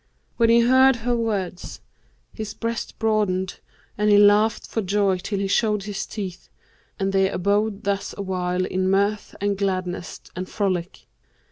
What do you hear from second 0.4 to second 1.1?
he heard